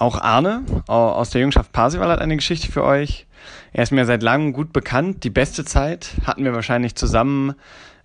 Auch 0.00 0.18
Arne 0.18 0.64
aus 0.86 1.28
der 1.28 1.42
Jungschaft 1.42 1.72
Parsival 1.72 2.08
hat 2.08 2.20
eine 2.20 2.34
Geschichte 2.34 2.72
für 2.72 2.84
euch. 2.84 3.26
Er 3.74 3.82
ist 3.82 3.92
mir 3.92 4.06
seit 4.06 4.22
langem 4.22 4.54
gut 4.54 4.72
bekannt. 4.72 5.24
Die 5.24 5.30
beste 5.30 5.62
Zeit 5.62 6.12
hatten 6.24 6.42
wir 6.42 6.54
wahrscheinlich 6.54 6.94
zusammen 6.94 7.54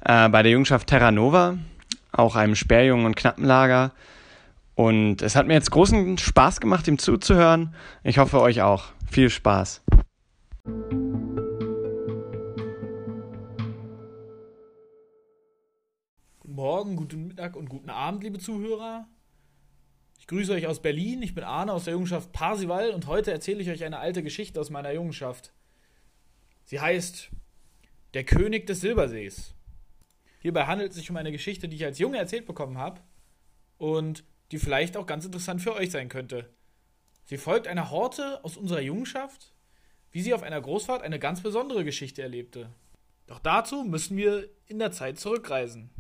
äh, 0.04 0.27
bei 0.27 0.43
der 0.43 0.52
Jungschaft 0.52 0.88
Terra 0.88 1.11
Nova, 1.11 1.57
auch 2.11 2.36
einem 2.36 2.55
Sperrjungen- 2.55 3.05
und 3.05 3.16
Knappenlager. 3.16 3.93
Und 4.75 5.21
es 5.21 5.38
hat 5.38 5.47
mir 5.47 5.54
jetzt 5.54 5.71
großen 5.71 6.18
Spaß 6.18 6.59
gemacht, 6.59 6.86
ihm 6.89 6.97
zuzuhören. 6.97 7.73
Ich 8.04 8.18
hoffe 8.18 8.41
euch 8.41 8.62
auch. 8.62 8.88
Viel 9.09 9.30
Spaß. 9.30 9.82
Guten 16.41 16.55
Morgen, 16.55 16.98
guten 16.98 17.27
Mittag 17.27 17.55
und 17.55 17.69
guten 17.69 17.89
Abend, 17.89 18.21
liebe 18.21 18.39
Zuhörer. 18.39 19.07
Ich 20.25 20.29
grüße 20.29 20.54
euch 20.54 20.65
aus 20.65 20.82
Berlin. 20.82 21.21
Ich 21.21 21.36
bin 21.36 21.43
Arne 21.43 21.71
aus 21.71 21.84
der 21.84 21.93
Jungenschaft 21.93 22.32
Parsival 22.32 22.89
und 22.89 23.06
heute 23.06 23.32
erzähle 23.32 23.61
ich 23.61 23.70
euch 23.70 23.83
eine 23.83 24.00
alte 24.00 24.24
Geschichte 24.24 24.60
aus 24.60 24.71
meiner 24.71 24.92
Jungenschaft. 24.92 25.54
Sie 26.64 26.79
heißt 26.79 27.29
Der 28.16 28.24
König 28.24 28.66
des 28.66 28.82
Silbersees. 28.82 29.54
Hierbei 30.39 30.66
handelt 30.66 30.89
es 30.89 30.97
sich 30.97 31.11
um 31.11 31.18
eine 31.18 31.32
Geschichte, 31.32 31.68
die 31.68 31.75
ich 31.75 31.86
als 31.86 32.00
Junge 32.00 32.17
erzählt 32.17 32.47
bekommen 32.47 32.80
habe 32.80 33.02
und 33.78 34.23
die 34.52 34.58
vielleicht 34.58 34.97
auch 34.97 35.06
ganz 35.06 35.25
interessant 35.25 35.61
für 35.61 35.75
euch 35.75 35.92
sein 35.92 36.09
könnte. 36.09 36.50
Sie 37.25 37.38
folgt 37.38 37.67
einer 37.67 37.92
Horte 37.92 38.44
aus 38.44 38.58
unserer 38.58 38.81
Jungenschaft, 38.81 39.53
wie 40.11 40.23
sie 40.23 40.33
auf 40.33 40.42
einer 40.42 40.59
Großfahrt 40.59 41.03
eine 41.03 41.19
ganz 41.19 41.42
besondere 41.42 41.86
Geschichte 41.86 42.23
erlebte. 42.23 42.72
Doch 43.28 43.38
dazu 43.38 43.83
müssen 43.83 44.17
wir 44.17 44.50
in 44.66 44.80
der 44.80 44.92
Zeit 44.92 45.19
zurückreisen. 45.19 45.92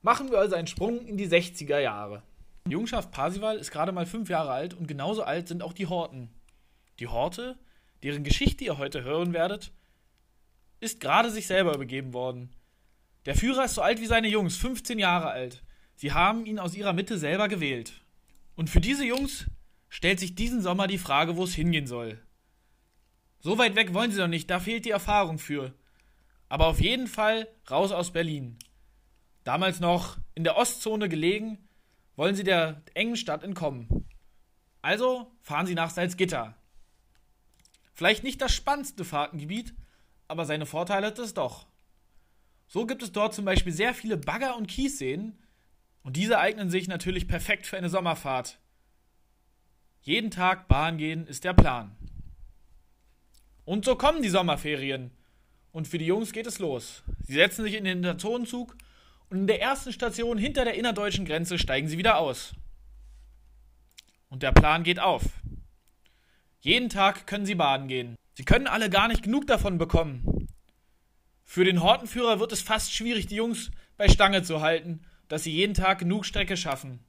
Machen 0.00 0.30
wir 0.30 0.38
also 0.38 0.54
einen 0.54 0.68
Sprung 0.68 1.04
in 1.04 1.18
die 1.18 1.28
60er 1.28 1.80
Jahre. 1.80 2.22
Jungschaft 2.68 3.12
Parsival 3.12 3.56
ist 3.56 3.70
gerade 3.70 3.92
mal 3.92 4.06
fünf 4.06 4.28
Jahre 4.28 4.50
alt 4.50 4.74
und 4.74 4.88
genauso 4.88 5.22
alt 5.22 5.48
sind 5.48 5.62
auch 5.62 5.72
die 5.72 5.86
Horten. 5.86 6.30
Die 6.98 7.06
Horte, 7.06 7.58
deren 8.02 8.24
Geschichte 8.24 8.64
ihr 8.64 8.78
heute 8.78 9.04
hören 9.04 9.32
werdet, 9.32 9.72
ist 10.80 11.00
gerade 11.00 11.30
sich 11.30 11.46
selber 11.46 11.74
übergeben 11.74 12.12
worden. 12.12 12.50
Der 13.24 13.36
Führer 13.36 13.64
ist 13.64 13.74
so 13.74 13.82
alt 13.82 14.00
wie 14.00 14.06
seine 14.06 14.28
Jungs, 14.28 14.56
15 14.56 14.98
Jahre 14.98 15.28
alt. 15.28 15.62
Sie 15.94 16.12
haben 16.12 16.44
ihn 16.44 16.58
aus 16.58 16.74
ihrer 16.74 16.92
Mitte 16.92 17.18
selber 17.18 17.48
gewählt. 17.48 17.92
Und 18.54 18.68
für 18.68 18.80
diese 18.80 19.04
Jungs 19.04 19.46
stellt 19.88 20.20
sich 20.20 20.34
diesen 20.34 20.60
Sommer 20.60 20.86
die 20.86 20.98
Frage, 20.98 21.36
wo 21.36 21.44
es 21.44 21.54
hingehen 21.54 21.86
soll. 21.86 22.20
So 23.40 23.58
weit 23.58 23.76
weg 23.76 23.94
wollen 23.94 24.10
sie 24.10 24.18
doch 24.18 24.26
nicht, 24.26 24.50
da 24.50 24.60
fehlt 24.60 24.84
die 24.84 24.90
Erfahrung 24.90 25.38
für. 25.38 25.72
Aber 26.48 26.66
auf 26.66 26.80
jeden 26.80 27.06
Fall 27.06 27.48
raus 27.70 27.92
aus 27.92 28.12
Berlin. 28.12 28.58
Damals 29.44 29.80
noch 29.80 30.18
in 30.34 30.44
der 30.44 30.56
Ostzone 30.56 31.08
gelegen, 31.08 31.65
wollen 32.16 32.34
sie 32.34 32.44
der 32.44 32.82
engen 32.94 33.16
Stadt 33.16 33.44
entkommen. 33.44 34.08
Also 34.82 35.32
fahren 35.40 35.66
sie 35.66 35.74
nach 35.74 35.90
Salzgitter. 35.90 36.56
Vielleicht 37.92 38.24
nicht 38.24 38.40
das 38.42 38.54
spannendste 38.54 39.04
Fahrtengebiet, 39.04 39.74
aber 40.28 40.44
seine 40.44 40.66
Vorteile 40.66 41.06
hat 41.06 41.18
es 41.18 41.34
doch. 41.34 41.66
So 42.66 42.86
gibt 42.86 43.02
es 43.02 43.12
dort 43.12 43.34
zum 43.34 43.44
Beispiel 43.44 43.72
sehr 43.72 43.94
viele 43.94 44.16
Bagger- 44.16 44.56
und 44.56 44.66
Kiesseen, 44.66 45.38
und 46.06 46.16
diese 46.16 46.38
eignen 46.38 46.70
sich 46.70 46.86
natürlich 46.86 47.26
perfekt 47.26 47.66
für 47.66 47.76
eine 47.76 47.88
Sommerfahrt. 47.88 48.60
Jeden 50.02 50.30
Tag 50.30 50.68
Bahn 50.68 50.98
gehen 50.98 51.26
ist 51.26 51.42
der 51.42 51.52
Plan. 51.52 51.96
Und 53.64 53.84
so 53.84 53.96
kommen 53.96 54.22
die 54.22 54.28
Sommerferien. 54.28 55.10
Und 55.72 55.88
für 55.88 55.98
die 55.98 56.06
Jungs 56.06 56.30
geht 56.30 56.46
es 56.46 56.60
los. 56.60 57.02
Sie 57.24 57.34
setzen 57.34 57.64
sich 57.64 57.74
in 57.74 57.82
den 57.82 58.02
Personenzug 58.02 58.76
und 59.30 59.38
in 59.38 59.46
der 59.46 59.60
ersten 59.60 59.92
Station 59.92 60.38
hinter 60.38 60.64
der 60.64 60.74
innerdeutschen 60.74 61.24
Grenze 61.24 61.58
steigen 61.58 61.88
sie 61.88 61.98
wieder 61.98 62.18
aus. 62.18 62.54
Und 64.28 64.42
der 64.42 64.52
Plan 64.52 64.82
geht 64.82 65.00
auf. 65.00 65.22
Jeden 66.60 66.88
Tag 66.88 67.26
können 67.26 67.46
sie 67.46 67.54
baden 67.54 67.88
gehen. 67.88 68.16
Sie 68.34 68.44
können 68.44 68.66
alle 68.66 68.90
gar 68.90 69.08
nicht 69.08 69.22
genug 69.22 69.46
davon 69.46 69.78
bekommen. 69.78 70.48
Für 71.44 71.64
den 71.64 71.82
Hortenführer 71.82 72.40
wird 72.40 72.52
es 72.52 72.60
fast 72.60 72.92
schwierig, 72.92 73.26
die 73.26 73.36
Jungs 73.36 73.70
bei 73.96 74.08
Stange 74.08 74.42
zu 74.42 74.60
halten, 74.60 75.00
dass 75.28 75.44
sie 75.44 75.52
jeden 75.52 75.74
Tag 75.74 76.00
genug 76.00 76.24
Strecke 76.24 76.56
schaffen. 76.56 77.00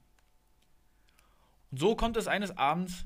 Und 1.70 1.80
so 1.80 1.96
kommt 1.96 2.16
es 2.16 2.28
eines 2.28 2.56
Abends, 2.56 3.04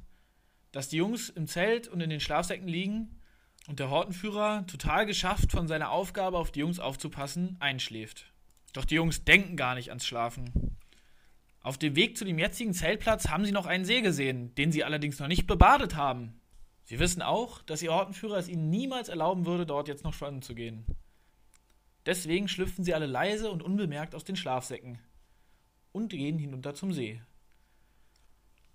dass 0.73 0.89
die 0.89 0.99
Jungs 0.99 1.29
im 1.31 1.47
Zelt 1.47 1.89
und 1.89 2.01
in 2.01 2.11
den 2.11 2.21
Schlafsäcken 2.21 2.69
liegen 2.69 3.21
und 3.67 3.81
der 3.81 3.91
Hortenführer, 3.91 4.67
total 4.67 5.07
geschafft 5.07 5.53
von 5.53 5.69
seiner 5.69 5.91
Aufgabe 5.91 6.39
auf 6.39 6.51
die 6.51 6.61
Jungs 6.61 6.81
aufzupassen, 6.81 7.57
einschläft. 7.61 8.32
Doch 8.73 8.85
die 8.85 8.95
Jungs 8.95 9.25
denken 9.25 9.57
gar 9.57 9.75
nicht 9.75 9.91
ans 9.91 10.07
Schlafen. 10.07 10.77
Auf 11.61 11.79
dem 11.79 11.95
Weg 11.95 12.17
zu 12.17 12.25
dem 12.25 12.39
jetzigen 12.39 12.75
Zeltplatz 12.75 13.29
haben 13.29 13.45
sie 13.45 13.53
noch 13.53 13.67
einen 13.67 13.85
See 13.85 14.01
gesehen, 14.01 14.55
den 14.57 14.73
sie 14.73 14.83
allerdings 14.83 15.19
noch 15.19 15.29
nicht 15.29 15.47
bebadet 15.47 15.95
haben. 15.95 16.41
Sie 16.85 16.99
wissen 16.99 17.23
auch, 17.23 17.63
dass 17.63 17.83
ihr 17.83 17.93
Hortenführer 17.93 18.37
es 18.37 18.49
ihnen 18.49 18.69
niemals 18.69 19.09
erlauben 19.09 19.47
würde, 19.47 19.67
dort 19.67 19.87
jetzt 19.87 20.03
noch 20.03 20.15
schwimmen 20.15 20.43
zu 20.43 20.55
gehen. 20.55 20.85
Deswegen 22.05 22.49
schlüpfen 22.49 22.85
sie 22.85 22.95
alle 22.95 23.07
leise 23.07 23.51
und 23.51 23.63
unbemerkt 23.63 24.17
aus 24.17 24.25
den 24.25 24.35
Schlafsäcken 24.35 24.99
und 25.93 26.09
gehen 26.09 26.39
hinunter 26.39 26.75
zum 26.75 26.93
See. 26.93 27.23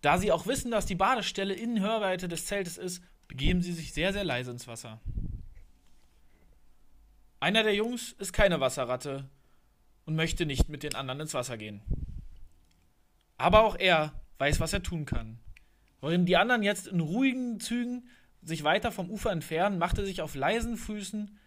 Da 0.02 0.18
sie 0.18 0.32
auch 0.32 0.48
wissen, 0.48 0.72
dass 0.72 0.86
die 0.86 0.96
Badestelle 0.96 1.54
in 1.54 1.82
Hörweite 1.82 2.30
des 2.30 2.46
Zeltes 2.46 2.78
ist, 2.78 3.04
begeben 3.28 3.62
sie 3.62 3.74
sich 3.74 3.94
sehr, 3.94 4.14
sehr 4.14 4.24
leise 4.24 4.52
ins 4.52 4.68
Wasser. 4.68 5.02
Einer 7.42 7.64
der 7.64 7.76
Jungs 7.76 8.14
ist 8.14 8.32
keine 8.32 8.62
Wasserratte 8.62 9.30
und 10.08 10.16
möchte 10.16 10.48
nicht 10.48 10.70
mit 10.70 10.82
den 10.82 10.96
anderen 10.96 11.20
ins 11.20 11.36
Wasser 11.36 11.58
gehen. 11.58 11.82
Aber 13.38 13.64
auch 13.64 13.76
er 13.76 14.20
weiß, 14.40 14.60
was 14.60 14.74
er 14.74 14.82
tun 14.82 15.06
kann. 15.06 15.38
Während 16.02 16.28
die 16.28 16.38
anderen 16.38 16.64
jetzt 16.64 16.88
in 16.88 17.02
ruhigen 17.02 17.60
Zügen 17.60 18.08
sich 18.42 18.64
weiter 18.64 18.92
vom 18.92 19.12
Ufer 19.12 19.32
entfernen, 19.32 19.78
macht 19.78 19.98
er 19.98 20.06
sich 20.06 20.22
auf 20.22 20.34
leisen 20.34 20.78
Füßen 20.78 21.38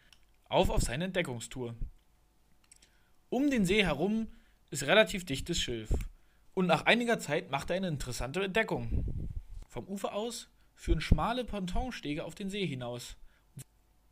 auf 0.45 0.69
auf 0.69 0.83
seine 0.83 1.05
Entdeckungstour. 1.05 1.75
Um 3.31 3.51
den 3.51 3.65
See 3.65 3.83
herum 3.83 4.29
ist 4.71 4.87
relativ 4.87 5.25
dichtes 5.25 5.59
Schilf. 5.59 5.91
Und 6.53 6.67
nach 6.67 6.85
einiger 6.85 7.19
Zeit 7.19 7.51
macht 7.51 7.71
er 7.71 7.77
eine 7.77 7.89
interessante 7.89 8.45
Entdeckung. 8.45 9.31
Vom 9.69 9.87
Ufer 9.87 10.13
aus 10.13 10.49
führen 10.75 11.01
schmale 11.01 11.45
Pontonstege 11.45 12.25
auf 12.25 12.35
den 12.35 12.51
See 12.51 12.67
hinaus. 12.67 13.17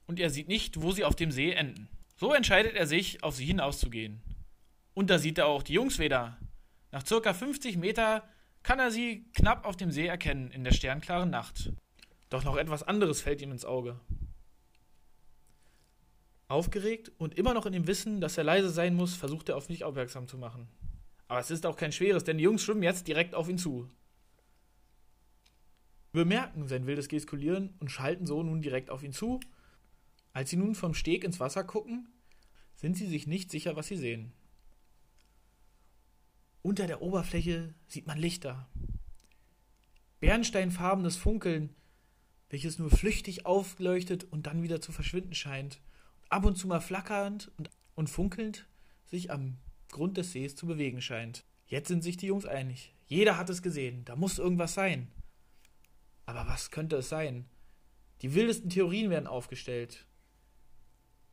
Und 0.06 0.20
er 0.20 0.30
sieht 0.30 0.48
nicht, 0.48 0.80
wo 0.80 0.92
sie 0.92 1.04
auf 1.04 1.16
dem 1.16 1.32
See 1.32 1.50
enden. 1.52 1.88
So 2.16 2.32
entscheidet 2.32 2.76
er 2.76 2.86
sich, 2.86 3.22
auf 3.22 3.34
sie 3.36 3.44
hinauszugehen. 3.44 4.22
Und 4.98 5.10
da 5.10 5.20
sieht 5.20 5.38
er 5.38 5.46
auch 5.46 5.62
die 5.62 5.74
Jungs 5.74 6.00
wieder. 6.00 6.36
Nach 6.90 7.06
circa 7.06 7.32
50 7.32 7.76
Meter 7.76 8.28
kann 8.64 8.80
er 8.80 8.90
sie 8.90 9.30
knapp 9.32 9.64
auf 9.64 9.76
dem 9.76 9.92
See 9.92 10.08
erkennen 10.08 10.50
in 10.50 10.64
der 10.64 10.72
sternklaren 10.72 11.30
Nacht. 11.30 11.72
Doch 12.30 12.42
noch 12.42 12.56
etwas 12.56 12.82
anderes 12.82 13.20
fällt 13.20 13.40
ihm 13.40 13.52
ins 13.52 13.64
Auge. 13.64 14.00
Aufgeregt 16.48 17.12
und 17.16 17.38
immer 17.38 17.54
noch 17.54 17.64
in 17.64 17.74
dem 17.74 17.86
Wissen, 17.86 18.20
dass 18.20 18.38
er 18.38 18.42
leise 18.42 18.70
sein 18.70 18.96
muss, 18.96 19.14
versucht 19.14 19.48
er 19.48 19.56
auf 19.56 19.68
mich 19.68 19.84
aufmerksam 19.84 20.26
zu 20.26 20.36
machen. 20.36 20.66
Aber 21.28 21.38
es 21.38 21.52
ist 21.52 21.64
auch 21.64 21.76
kein 21.76 21.92
schweres, 21.92 22.24
denn 22.24 22.38
die 22.38 22.42
Jungs 22.42 22.64
schwimmen 22.64 22.82
jetzt 22.82 23.06
direkt 23.06 23.36
auf 23.36 23.48
ihn 23.48 23.58
zu. 23.58 23.88
Bemerken 26.10 26.66
sein 26.66 26.88
wildes 26.88 27.06
Gestikulieren 27.06 27.72
und 27.78 27.92
schalten 27.92 28.26
so 28.26 28.42
nun 28.42 28.62
direkt 28.62 28.90
auf 28.90 29.04
ihn 29.04 29.12
zu. 29.12 29.38
Als 30.32 30.50
sie 30.50 30.56
nun 30.56 30.74
vom 30.74 30.92
Steg 30.92 31.22
ins 31.22 31.38
Wasser 31.38 31.62
gucken, 31.62 32.08
sind 32.74 32.96
sie 32.96 33.06
sich 33.06 33.28
nicht 33.28 33.52
sicher, 33.52 33.76
was 33.76 33.86
sie 33.86 33.96
sehen. 33.96 34.32
Unter 36.62 36.86
der 36.86 37.02
Oberfläche 37.02 37.74
sieht 37.86 38.06
man 38.06 38.18
Lichter. 38.18 38.68
Bernsteinfarbenes 40.20 41.16
Funkeln, 41.16 41.74
welches 42.50 42.78
nur 42.78 42.90
flüchtig 42.90 43.46
aufleuchtet 43.46 44.24
und 44.24 44.46
dann 44.46 44.62
wieder 44.62 44.80
zu 44.80 44.92
verschwinden 44.92 45.34
scheint. 45.34 45.80
Ab 46.28 46.44
und 46.44 46.56
zu 46.56 46.66
mal 46.66 46.80
flackernd 46.80 47.50
und, 47.56 47.70
und 47.94 48.10
funkelnd 48.10 48.66
sich 49.06 49.30
am 49.30 49.58
Grund 49.90 50.16
des 50.16 50.32
Sees 50.32 50.56
zu 50.56 50.66
bewegen 50.66 51.00
scheint. 51.00 51.44
Jetzt 51.66 51.88
sind 51.88 52.02
sich 52.02 52.16
die 52.16 52.26
Jungs 52.26 52.46
einig. 52.46 52.94
Jeder 53.06 53.36
hat 53.36 53.48
es 53.50 53.62
gesehen. 53.62 54.04
Da 54.04 54.16
muss 54.16 54.38
irgendwas 54.38 54.74
sein. 54.74 55.08
Aber 56.26 56.46
was 56.46 56.70
könnte 56.70 56.96
es 56.96 57.08
sein? 57.08 57.46
Die 58.22 58.34
wildesten 58.34 58.70
Theorien 58.70 59.10
werden 59.10 59.26
aufgestellt. 59.26 60.06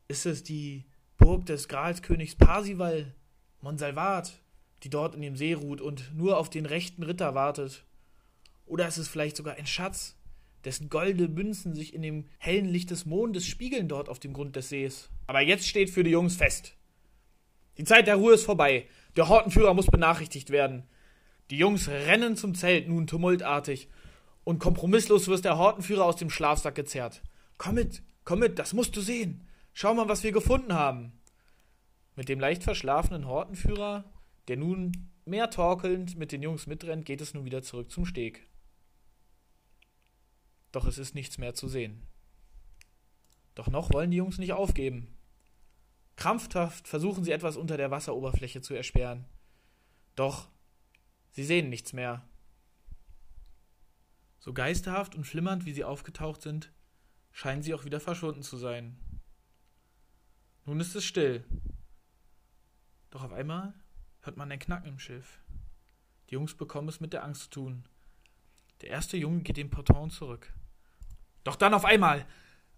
Ist 0.08 0.24
es 0.24 0.42
die 0.42 0.86
Burg 1.18 1.46
des 1.46 1.68
Gralskönigs 1.68 2.36
Parsival, 2.36 3.14
Monsalvat, 3.60 4.40
die 4.82 4.90
dort 4.90 5.14
in 5.14 5.22
dem 5.22 5.36
See 5.36 5.54
ruht 5.54 5.80
und 5.80 6.14
nur 6.14 6.38
auf 6.38 6.50
den 6.50 6.66
rechten 6.66 7.02
Ritter 7.02 7.34
wartet. 7.34 7.84
Oder 8.66 8.88
ist 8.88 8.98
es 8.98 9.08
vielleicht 9.08 9.36
sogar 9.36 9.54
ein 9.54 9.66
Schatz, 9.66 10.16
dessen 10.64 10.88
goldene 10.88 11.28
Münzen 11.28 11.74
sich 11.74 11.94
in 11.94 12.02
dem 12.02 12.26
hellen 12.38 12.66
Licht 12.66 12.90
des 12.90 13.06
Mondes 13.06 13.46
spiegeln 13.46 13.88
dort 13.88 14.08
auf 14.08 14.18
dem 14.18 14.32
Grund 14.32 14.56
des 14.56 14.68
Sees. 14.68 15.08
Aber 15.26 15.40
jetzt 15.40 15.66
steht 15.66 15.90
für 15.90 16.04
die 16.04 16.10
Jungs 16.10 16.36
fest. 16.36 16.76
Die 17.78 17.84
Zeit 17.84 18.06
der 18.06 18.16
Ruhe 18.16 18.34
ist 18.34 18.44
vorbei. 18.44 18.86
Der 19.16 19.28
Hortenführer 19.28 19.74
muss 19.74 19.86
benachrichtigt 19.86 20.50
werden. 20.50 20.84
Die 21.50 21.58
Jungs 21.58 21.88
rennen 21.88 22.36
zum 22.36 22.54
Zelt 22.54 22.88
nun 22.88 23.06
tumultartig 23.06 23.88
und 24.44 24.58
kompromisslos 24.58 25.28
wird 25.28 25.44
der 25.44 25.58
Hortenführer 25.58 26.04
aus 26.04 26.16
dem 26.16 26.30
Schlafsack 26.30 26.74
gezerrt. 26.74 27.22
Komm 27.58 27.76
mit, 27.76 28.02
komm 28.24 28.40
mit, 28.40 28.58
das 28.58 28.72
musst 28.72 28.96
du 28.96 29.00
sehen. 29.00 29.46
Schau 29.72 29.94
mal, 29.94 30.08
was 30.08 30.22
wir 30.22 30.32
gefunden 30.32 30.72
haben. 30.72 31.12
Mit 32.16 32.28
dem 32.28 32.40
leicht 32.40 32.64
verschlafenen 32.64 33.26
Hortenführer 33.26 34.04
der 34.48 34.56
nun 34.56 35.10
mehr 35.24 35.50
torkelnd 35.50 36.16
mit 36.16 36.32
den 36.32 36.42
Jungs 36.42 36.66
mitrennt, 36.66 37.04
geht 37.04 37.20
es 37.20 37.34
nun 37.34 37.44
wieder 37.44 37.62
zurück 37.62 37.90
zum 37.90 38.06
Steg. 38.06 38.48
Doch 40.72 40.86
es 40.86 40.98
ist 40.98 41.14
nichts 41.14 41.38
mehr 41.38 41.54
zu 41.54 41.68
sehen. 41.68 42.06
Doch 43.54 43.68
noch 43.68 43.92
wollen 43.92 44.10
die 44.10 44.18
Jungs 44.18 44.38
nicht 44.38 44.52
aufgeben. 44.52 45.16
Krampfhaft 46.16 46.88
versuchen 46.88 47.24
sie 47.24 47.32
etwas 47.32 47.56
unter 47.56 47.76
der 47.76 47.90
Wasseroberfläche 47.90 48.60
zu 48.60 48.74
ersperren. 48.74 49.26
Doch 50.14 50.48
sie 51.30 51.44
sehen 51.44 51.68
nichts 51.68 51.92
mehr. 51.92 52.28
So 54.38 54.52
geisterhaft 54.52 55.14
und 55.14 55.24
flimmernd, 55.24 55.66
wie 55.66 55.72
sie 55.72 55.84
aufgetaucht 55.84 56.42
sind, 56.42 56.72
scheinen 57.32 57.62
sie 57.62 57.74
auch 57.74 57.84
wieder 57.84 58.00
verschwunden 58.00 58.42
zu 58.42 58.56
sein. 58.56 58.98
Nun 60.64 60.80
ist 60.80 60.94
es 60.94 61.04
still. 61.04 61.44
Doch 63.10 63.22
auf 63.22 63.32
einmal 63.32 63.74
hört 64.26 64.36
man 64.36 64.50
ein 64.50 64.58
Knacken 64.58 64.88
im 64.88 64.98
Schiff. 64.98 65.40
Die 66.28 66.34
Jungs 66.34 66.54
bekommen 66.54 66.88
es 66.88 67.00
mit 67.00 67.12
der 67.12 67.24
Angst 67.24 67.44
zu 67.44 67.50
tun. 67.50 67.84
Der 68.82 68.90
erste 68.90 69.16
Junge 69.16 69.42
geht 69.42 69.56
den 69.56 69.70
Porton 69.70 70.10
zurück. 70.10 70.52
Doch 71.44 71.56
dann 71.56 71.74
auf 71.74 71.84
einmal 71.84 72.26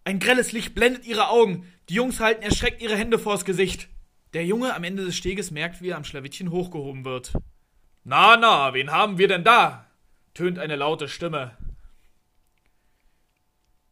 ein 0.05 0.21
grelles 0.21 0.53
Licht 0.53 0.75
blendet 0.75 1.05
ihre 1.05 1.29
Augen. 1.29 1.67
Die 1.89 1.95
Jungs 1.95 2.21
halten 2.21 2.43
erschreckt 2.43 2.81
ihre 2.81 2.97
Hände 2.97 3.19
vors 3.19 3.45
Gesicht. 3.45 3.89
Der 4.33 4.47
Junge 4.47 4.75
am 4.75 4.85
Ende 4.85 5.05
des 5.05 5.17
Steges 5.17 5.50
merkt, 5.50 5.83
wie 5.83 5.91
er 5.91 5.97
am 5.97 6.05
Schlawittchen 6.05 6.50
hochgehoben 6.50 7.05
wird. 7.05 7.33
Na, 8.05 8.37
na, 8.37 8.73
wen 8.73 8.91
haben 8.91 9.19
wir 9.19 9.29
denn 9.29 9.44
da? 9.44 9.87
tönt 10.35 10.59
eine 10.59 10.77
laute 10.77 11.09
Stimme. 11.09 11.56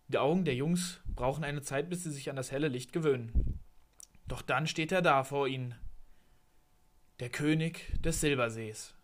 Die 0.08 0.18
Augen 0.18 0.44
der 0.44 0.54
Jungs 0.54 1.00
brauchen 1.06 1.44
eine 1.44 1.62
Zeit, 1.62 1.90
bis 1.90 2.04
sie 2.04 2.12
sich 2.12 2.30
an 2.30 2.36
das 2.36 2.52
helle 2.52 2.68
Licht 2.68 2.92
gewöhnen. 2.92 3.60
Doch 4.26 4.42
dann 4.42 4.66
steht 4.66 4.92
er 4.92 5.02
da 5.02 5.24
vor 5.24 5.48
ihnen. 5.48 5.74
Der 7.18 7.30
König 7.30 7.98
des 8.02 8.20
Silbersees. 8.20 8.94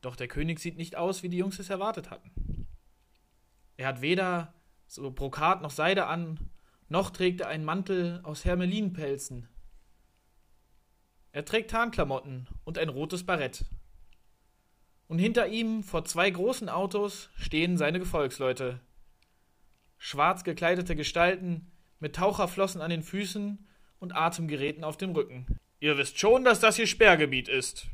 Doch 0.00 0.16
der 0.16 0.26
König 0.26 0.58
sieht 0.58 0.78
nicht 0.78 0.96
aus, 0.96 1.22
wie 1.22 1.28
die 1.28 1.36
Jungs 1.36 1.58
es 1.58 1.68
erwartet 1.68 2.10
hatten. 2.10 2.66
Er 3.76 3.88
hat 3.88 4.00
weder 4.00 4.54
so 4.86 5.10
Brokat 5.10 5.60
noch 5.60 5.70
Seide 5.70 6.06
an, 6.06 6.50
noch 6.88 7.10
trägt 7.10 7.42
er 7.42 7.48
einen 7.48 7.66
Mantel 7.66 8.20
aus 8.22 8.46
Hermelinpelzen. 8.46 9.48
Er 11.32 11.44
trägt 11.44 11.70
Tarnklamotten 11.70 12.48
und 12.64 12.78
ein 12.78 12.88
rotes 12.88 13.26
Barett. 13.26 13.66
Und 15.08 15.18
hinter 15.18 15.46
ihm, 15.48 15.82
vor 15.82 16.06
zwei 16.06 16.30
großen 16.30 16.70
Autos, 16.70 17.28
stehen 17.36 17.76
seine 17.76 17.98
Gefolgsleute. 17.98 18.80
Schwarz 19.98 20.42
gekleidete 20.42 20.96
Gestalten 20.96 21.70
mit 22.00 22.16
Taucherflossen 22.16 22.80
an 22.80 22.90
den 22.90 23.02
Füßen 23.02 23.66
und 23.98 24.14
Atemgeräten 24.14 24.84
auf 24.84 24.96
dem 24.96 25.12
Rücken. 25.12 25.46
Ihr 25.80 25.96
wisst 25.98 26.18
schon, 26.18 26.44
dass 26.44 26.60
das 26.60 26.76
hier 26.76 26.86
Sperrgebiet 26.86 27.48
ist, 27.48 27.88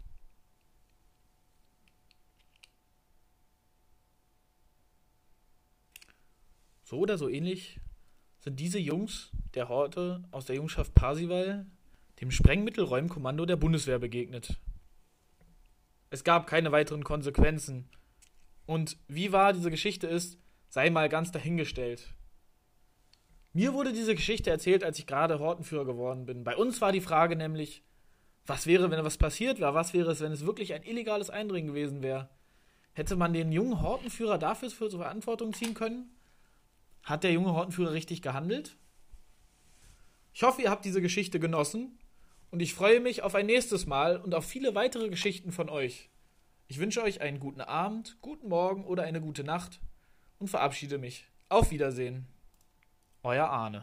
So 6.84 7.00
oder 7.00 7.18
so 7.18 7.28
ähnlich 7.28 7.80
sind 8.38 8.60
diese 8.60 8.78
Jungs 8.78 9.32
der 9.54 9.68
Horte 9.68 10.22
aus 10.30 10.44
der 10.44 10.54
Jungschaft 10.54 10.94
Parsival 10.94 11.66
dem 12.20 12.30
Sprengmittelräumkommando 12.30 13.46
der 13.46 13.56
Bundeswehr 13.56 13.98
begegnet. 13.98 14.60
Es 16.10 16.22
gab 16.22 16.46
keine 16.46 16.70
weiteren 16.70 17.02
Konsequenzen. 17.02 17.88
Und 18.66 18.96
wie 19.08 19.32
wahr 19.32 19.52
diese 19.52 19.72
Geschichte 19.72 20.06
ist, 20.06 20.38
sei 20.68 20.88
mal 20.90 21.08
ganz 21.08 21.32
dahingestellt. 21.32 22.14
Mir 23.54 23.72
wurde 23.72 23.92
diese 23.92 24.16
Geschichte 24.16 24.50
erzählt, 24.50 24.82
als 24.82 24.98
ich 24.98 25.06
gerade 25.06 25.38
Hortenführer 25.38 25.84
geworden 25.84 26.26
bin. 26.26 26.42
Bei 26.42 26.56
uns 26.56 26.80
war 26.80 26.90
die 26.90 27.00
Frage 27.00 27.36
nämlich, 27.36 27.84
was 28.46 28.66
wäre, 28.66 28.90
wenn 28.90 29.04
was 29.04 29.16
passiert 29.16 29.60
wäre? 29.60 29.74
Was 29.74 29.94
wäre 29.94 30.10
es, 30.10 30.20
wenn 30.20 30.32
es 30.32 30.44
wirklich 30.44 30.74
ein 30.74 30.82
illegales 30.82 31.30
Eindringen 31.30 31.68
gewesen 31.68 32.02
wäre? 32.02 32.28
Hätte 32.94 33.14
man 33.14 33.32
den 33.32 33.52
jungen 33.52 33.80
Hortenführer 33.80 34.38
dafür 34.38 34.70
zur 34.70 34.90
Verantwortung 34.90 35.54
ziehen 35.54 35.74
können? 35.74 36.10
Hat 37.04 37.22
der 37.22 37.32
junge 37.32 37.54
Hortenführer 37.54 37.92
richtig 37.92 38.22
gehandelt? 38.22 38.76
Ich 40.32 40.42
hoffe, 40.42 40.62
ihr 40.62 40.70
habt 40.70 40.84
diese 40.84 41.00
Geschichte 41.00 41.38
genossen 41.38 41.96
und 42.50 42.60
ich 42.60 42.74
freue 42.74 42.98
mich 42.98 43.22
auf 43.22 43.36
ein 43.36 43.46
nächstes 43.46 43.86
Mal 43.86 44.16
und 44.16 44.34
auf 44.34 44.44
viele 44.44 44.74
weitere 44.74 45.08
Geschichten 45.08 45.52
von 45.52 45.68
euch. 45.68 46.10
Ich 46.66 46.80
wünsche 46.80 47.04
euch 47.04 47.20
einen 47.20 47.38
guten 47.38 47.60
Abend, 47.60 48.16
guten 48.20 48.48
Morgen 48.48 48.84
oder 48.84 49.04
eine 49.04 49.20
gute 49.20 49.44
Nacht 49.44 49.80
und 50.40 50.48
verabschiede 50.48 50.98
mich. 50.98 51.28
Auf 51.48 51.70
Wiedersehen. 51.70 52.26
Euer 53.24 53.50
Arne. 53.50 53.82